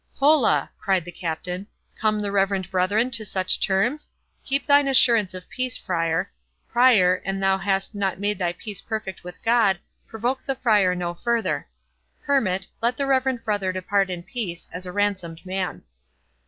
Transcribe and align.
"Hola!" 0.15 0.71
cried 0.79 1.05
the 1.05 1.11
Captain, 1.11 1.67
"come 1.95 2.21
the 2.23 2.31
reverend 2.31 2.71
brethren 2.71 3.11
to 3.11 3.23
such 3.23 3.59
terms?—Keep 3.59 4.65
thine 4.65 4.87
assurance 4.87 5.35
of 5.35 5.47
peace, 5.47 5.77
Friar.—Prior, 5.77 7.15
an 7.23 7.39
thou 7.39 7.59
hast 7.59 7.93
not 7.93 8.19
made 8.19 8.39
thy 8.39 8.51
peace 8.51 8.81
perfect 8.81 9.23
with 9.23 9.43
God, 9.43 9.77
provoke 10.07 10.43
the 10.43 10.55
Friar 10.55 10.95
no 10.95 11.13
further.—Hermit, 11.13 12.67
let 12.81 12.97
the 12.97 13.05
reverend 13.05 13.43
father 13.43 13.71
depart 13.71 14.09
in 14.09 14.23
peace, 14.23 14.67
as 14.73 14.87
a 14.87 14.91
ransomed 14.91 15.45
man." 15.45 15.83